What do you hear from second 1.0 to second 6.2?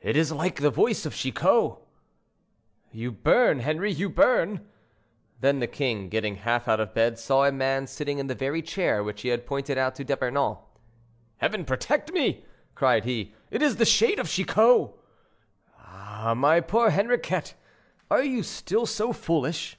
of Chicot." "You burn, Henri: you burn." Then the king,